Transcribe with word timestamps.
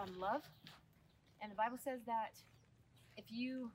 um, 0.00 0.08
love, 0.18 0.42
and 1.42 1.52
the 1.52 1.56
Bible 1.56 1.76
says 1.76 2.00
that 2.06 2.32
if 3.16 3.24
you 3.28 3.70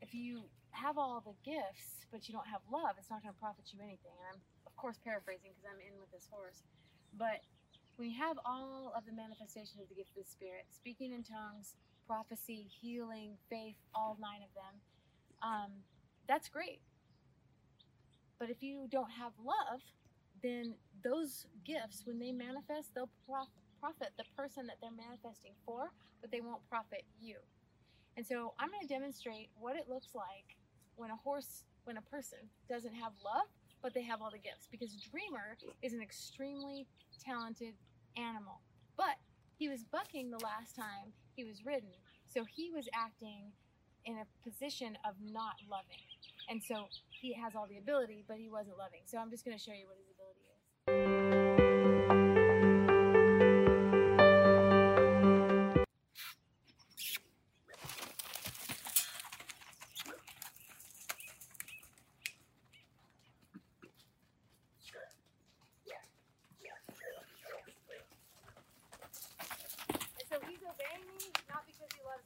if 0.00 0.14
you 0.14 0.44
have 0.70 0.98
all 0.98 1.22
the 1.24 1.34
gifts 1.44 2.06
but 2.12 2.28
you 2.28 2.32
don't 2.32 2.46
have 2.48 2.60
love, 2.72 2.96
it's 2.98 3.10
not 3.10 3.22
going 3.22 3.34
to 3.34 3.40
profit 3.40 3.64
you 3.72 3.80
anything. 3.80 4.12
And 4.12 4.36
I'm 4.36 4.40
of 4.66 4.76
course 4.76 4.96
paraphrasing 5.02 5.52
because 5.52 5.64
I'm 5.68 5.80
in 5.80 5.96
with 6.00 6.10
this 6.12 6.28
horse, 6.30 6.62
but 7.16 7.40
when 7.96 8.10
you 8.10 8.18
have 8.18 8.38
all 8.46 8.92
of 8.96 9.04
the 9.06 9.12
manifestation 9.12 9.80
of 9.82 9.88
the 9.88 9.94
gift 9.96 10.10
of 10.16 10.22
the 10.22 10.30
Spirit, 10.30 10.70
speaking 10.70 11.12
in 11.12 11.24
tongues, 11.24 11.74
prophecy, 12.06 12.70
healing, 12.80 13.36
faith, 13.50 13.74
all 13.94 14.16
nine 14.20 14.40
of 14.46 14.52
them, 14.54 14.74
um, 15.42 15.70
that's 16.28 16.48
great. 16.48 16.78
But 18.38 18.50
if 18.50 18.62
you 18.62 18.86
don't 18.88 19.10
have 19.10 19.32
love, 19.42 19.80
then 20.42 20.74
those 21.02 21.46
gifts, 21.64 22.02
when 22.04 22.20
they 22.20 22.30
manifest, 22.30 22.94
they'll 22.94 23.10
prof- 23.26 23.48
profit 23.80 24.10
the 24.16 24.24
person 24.36 24.66
that 24.66 24.76
they're 24.80 24.90
manifesting 24.90 25.52
for, 25.64 25.90
but 26.20 26.30
they 26.30 26.40
won't 26.40 26.66
profit 26.68 27.04
you. 27.20 27.36
And 28.16 28.26
so 28.26 28.54
I'm 28.58 28.68
going 28.68 28.82
to 28.82 28.88
demonstrate 28.88 29.50
what 29.58 29.76
it 29.76 29.88
looks 29.88 30.14
like 30.14 30.56
when 30.96 31.10
a 31.10 31.16
horse, 31.16 31.64
when 31.84 31.96
a 31.96 32.02
person 32.02 32.38
doesn't 32.68 32.94
have 32.94 33.12
love, 33.24 33.46
but 33.82 33.94
they 33.94 34.02
have 34.02 34.20
all 34.20 34.30
the 34.30 34.38
gifts. 34.38 34.66
Because 34.70 34.94
Dreamer 34.96 35.56
is 35.82 35.92
an 35.92 36.02
extremely 36.02 36.86
talented 37.22 37.74
animal. 38.16 38.60
But 38.96 39.16
he 39.56 39.68
was 39.68 39.84
bucking 39.84 40.30
the 40.30 40.42
last 40.42 40.74
time 40.74 41.14
he 41.36 41.44
was 41.44 41.64
ridden. 41.64 41.94
So 42.26 42.44
he 42.44 42.70
was 42.74 42.88
acting 42.94 43.52
in 44.04 44.18
a 44.18 44.26
position 44.42 44.96
of 45.06 45.14
not 45.22 45.54
loving. 45.70 46.02
And 46.48 46.62
so 46.62 46.88
he 47.10 47.34
has 47.34 47.54
all 47.54 47.66
the 47.68 47.78
ability, 47.78 48.24
but 48.26 48.38
he 48.38 48.48
wasn't 48.48 48.78
loving. 48.78 49.02
So 49.04 49.18
I'm 49.18 49.30
just 49.30 49.44
going 49.44 49.56
to 49.56 49.62
show 49.62 49.72
you 49.72 49.86
what 49.86 49.98
his 49.98 50.08
ability 50.10 50.40
is. 50.47 50.47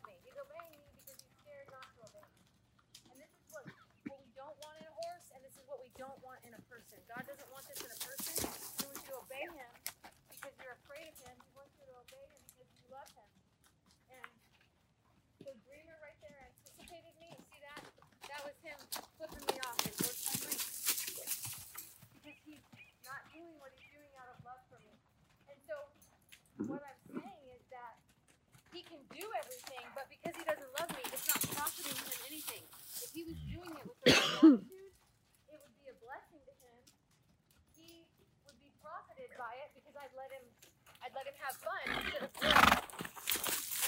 Me. 0.06 0.16
He's 0.22 0.38
obeying 0.38 0.78
me 0.78 0.88
because 0.98 1.18
he's 1.20 1.36
scared 1.42 1.68
not 1.70 1.86
to 1.96 2.00
obey 2.06 2.26
me. 2.26 2.44
And 3.12 3.16
this 3.18 3.32
is 3.32 3.44
what, 3.50 3.64
what 4.08 4.18
we 4.22 4.30
don't 4.34 4.56
want 4.58 4.74
in 4.80 4.86
a 4.86 4.94
horse, 4.94 5.26
and 5.34 5.40
this 5.44 5.54
is 5.58 5.64
what 5.68 5.78
we 5.82 5.90
don't 5.94 6.18
want 6.24 6.40
in 6.46 6.52
a 6.54 6.62
person. 6.70 6.98
God 7.06 7.22
doesn't 7.26 7.50
want 7.52 7.64
this 7.70 7.80
in 7.82 7.90
a 7.90 8.00
person. 8.02 8.32
He 8.42 8.84
wants 8.86 9.02
you 9.02 9.12
to 9.12 9.16
obey 9.22 9.46
him 9.52 9.72
because 10.32 10.54
you're 10.58 10.76
afraid 10.84 11.06
of 11.06 11.16
him. 11.22 11.34
He 11.38 11.52
wants 11.54 11.74
you 11.78 11.86
to 11.86 11.96
obey 11.96 12.24
him 12.26 12.40
because 12.50 12.70
you 12.72 12.84
love 12.90 13.10
him. 13.14 13.30
And 14.10 14.30
the 15.46 15.54
dreamer 15.66 15.96
right 16.02 16.18
there 16.22 16.38
anticipated 16.50 17.14
me. 17.18 17.30
You 17.38 17.46
see 17.46 17.62
that? 17.62 17.82
That 18.30 18.40
was 18.46 18.56
him 18.62 18.78
flipping 19.18 19.44
me 19.44 19.56
off 19.62 19.78
and 19.82 19.92
I'm 19.92 20.12
because 22.22 22.62
he's 22.78 23.02
not 23.02 23.22
doing 23.34 23.54
what 23.58 23.74
he's 23.74 23.90
doing 23.90 24.12
out 24.18 24.30
of 24.30 24.38
love 24.46 24.62
for 24.70 24.78
me. 24.82 24.94
And 25.50 25.58
so 25.66 25.74
what 26.70 26.82
I'm 26.82 27.00
saying 27.10 27.44
is 27.54 27.62
that 27.74 27.98
he 28.70 28.82
can 28.86 29.02
do 29.10 29.21
everything, 29.40 29.84
but 29.96 30.06
because 30.12 30.34
he 30.36 30.44
doesn't 30.44 30.72
love 30.76 30.90
me, 30.92 31.02
it's 31.08 31.26
not 31.28 31.40
profiting 31.56 31.96
him 31.96 32.20
anything. 32.28 32.64
If 33.00 33.10
he 33.12 33.22
was 33.24 33.38
doing 33.48 33.72
it 33.72 33.84
with 33.86 33.98
the 34.02 34.12
right 34.12 34.36
attitude, 34.52 34.92
it 35.48 35.58
would 35.60 35.76
be 35.80 35.86
a 35.88 35.96
blessing 36.00 36.42
to 36.44 36.54
him. 36.60 36.80
He 37.76 38.04
would 38.48 38.58
be 38.60 38.70
profited 38.80 39.32
by 39.36 39.52
it 39.64 39.72
because 39.76 39.94
I'd 39.96 40.14
let 40.16 40.30
him 40.32 40.44
I'd 41.02 41.14
let 41.18 41.26
him 41.26 41.36
have 41.42 41.54
fun 41.58 41.82
instead 41.98 42.22
of 42.26 42.32
work. 42.38 42.86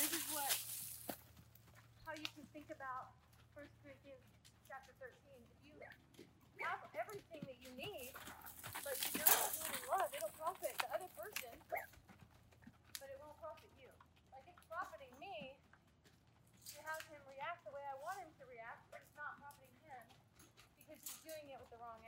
This 0.02 0.12
is 0.12 0.24
what 0.34 0.52
how 2.04 2.14
you 2.16 2.28
can 2.34 2.46
think 2.52 2.68
about 2.74 3.14
1 3.54 3.64
Corinthians 3.80 4.26
chapter 4.66 4.92
13. 4.98 5.12
If 5.48 5.60
you 5.64 5.78
have 6.66 6.82
everything 6.98 7.42
that 7.46 7.58
you 7.62 7.70
need, 7.78 8.12
but 8.82 8.98
you 9.08 9.22
don't 9.22 9.30
really 9.62 9.82
love, 9.88 10.10
it'll 10.10 10.36
profit 10.36 10.74
the 10.80 10.90
other 10.90 11.10
person 11.14 11.54
but 13.04 13.12
it 13.12 13.20
won't 13.20 13.36
profit 13.36 13.68
you. 13.76 13.92
Like 14.32 14.48
it's 14.48 14.64
profiting 14.64 15.12
me 15.20 15.52
to 16.72 16.76
have 16.88 17.04
him 17.12 17.20
react 17.28 17.60
the 17.68 17.72
way 17.76 17.84
I 17.84 17.96
want 18.00 18.16
him 18.16 18.32
to 18.40 18.44
react, 18.48 18.88
but 18.88 19.04
it's 19.04 19.12
not 19.12 19.36
profiting 19.36 19.76
him 19.84 20.04
because 20.80 21.04
he's 21.04 21.13
doing 21.24 21.48
it 21.48 21.56
with 21.56 21.72
the 21.72 21.80
wrong 21.80 22.03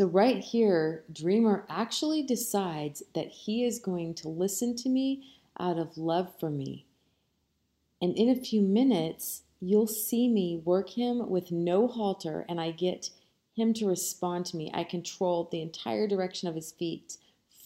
So, 0.00 0.06
right 0.06 0.42
here, 0.42 1.04
Dreamer 1.12 1.66
actually 1.68 2.22
decides 2.22 3.02
that 3.14 3.28
he 3.28 3.66
is 3.66 3.78
going 3.78 4.14
to 4.14 4.30
listen 4.30 4.74
to 4.76 4.88
me 4.88 5.34
out 5.58 5.76
of 5.76 5.98
love 5.98 6.32
for 6.40 6.48
me. 6.48 6.86
And 8.00 8.16
in 8.16 8.30
a 8.30 8.40
few 8.40 8.62
minutes, 8.62 9.42
you'll 9.60 9.86
see 9.86 10.26
me 10.26 10.62
work 10.64 10.88
him 10.88 11.28
with 11.28 11.52
no 11.52 11.86
halter, 11.86 12.46
and 12.48 12.58
I 12.58 12.70
get 12.70 13.10
him 13.54 13.74
to 13.74 13.86
respond 13.86 14.46
to 14.46 14.56
me. 14.56 14.70
I 14.72 14.84
control 14.84 15.50
the 15.52 15.60
entire 15.60 16.08
direction 16.08 16.48
of 16.48 16.54
his 16.54 16.72
feet 16.72 17.18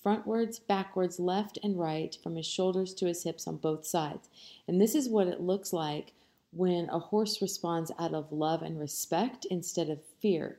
frontwards, 0.05 0.59
backwards, 0.67 1.21
left, 1.21 1.61
and 1.63 1.79
right, 1.79 2.19
from 2.21 2.35
his 2.35 2.47
shoulders 2.47 2.95
to 2.95 3.07
his 3.07 3.23
hips 3.23 3.47
on 3.47 3.59
both 3.59 3.87
sides. 3.87 4.29
And 4.67 4.81
this 4.81 4.97
is 4.97 5.09
what 5.09 5.29
it 5.29 5.41
looks 5.41 5.73
like 5.73 6.15
when 6.51 6.89
a 6.91 6.99
horse 6.99 7.41
responds 7.41 7.93
out 7.97 8.13
of 8.13 8.33
love 8.33 8.63
and 8.63 8.81
respect 8.81 9.47
instead 9.49 9.89
of 9.89 10.01
fear. 10.21 10.59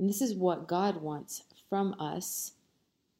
And 0.00 0.08
this 0.08 0.22
is 0.22 0.34
what 0.34 0.66
God 0.66 1.02
wants 1.02 1.44
from 1.68 1.94
us 2.00 2.52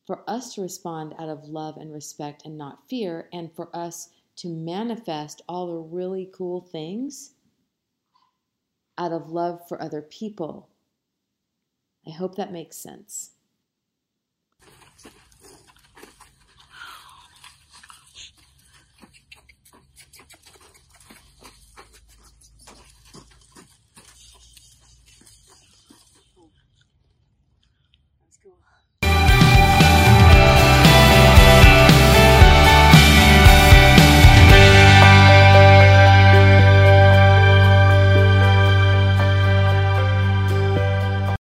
for 0.07 0.25
us 0.27 0.55
to 0.55 0.63
respond 0.63 1.15
out 1.19 1.29
of 1.29 1.45
love 1.45 1.77
and 1.77 1.93
respect 1.93 2.47
and 2.47 2.57
not 2.57 2.89
fear, 2.89 3.29
and 3.35 3.55
for 3.55 3.69
us 3.77 4.09
to 4.37 4.49
manifest 4.49 5.43
all 5.47 5.67
the 5.67 5.95
really 5.95 6.31
cool 6.33 6.63
things 6.63 7.35
out 8.97 9.13
of 9.13 9.31
love 9.31 9.61
for 9.69 9.81
other 9.81 10.01
people. 10.01 10.71
I 12.07 12.13
hope 12.13 12.37
that 12.37 12.51
makes 12.51 12.79
sense. 12.79 13.33